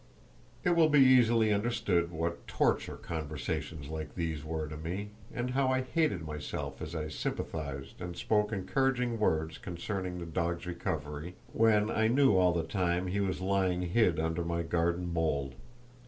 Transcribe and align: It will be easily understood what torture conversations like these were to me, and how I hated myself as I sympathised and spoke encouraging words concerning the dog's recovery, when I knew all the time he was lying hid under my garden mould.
It 0.63 0.71
will 0.71 0.89
be 0.89 0.99
easily 0.99 1.53
understood 1.53 2.09
what 2.11 2.47
torture 2.47 2.95
conversations 2.97 3.87
like 3.87 4.15
these 4.15 4.43
were 4.43 4.67
to 4.67 4.75
me, 4.75 5.09
and 5.31 5.51
how 5.51 5.67
I 5.67 5.81
hated 5.83 6.25
myself 6.25 6.81
as 6.81 6.95
I 6.95 7.07
sympathised 7.07 8.01
and 8.01 8.15
spoke 8.17 8.51
encouraging 8.51 9.19
words 9.19 9.59
concerning 9.59 10.17
the 10.17 10.25
dog's 10.25 10.65
recovery, 10.65 11.35
when 11.53 11.91
I 11.91 12.07
knew 12.07 12.35
all 12.35 12.51
the 12.51 12.63
time 12.63 13.05
he 13.05 13.19
was 13.19 13.41
lying 13.41 13.83
hid 13.89 14.19
under 14.19 14.43
my 14.43 14.63
garden 14.63 15.13
mould. 15.13 15.53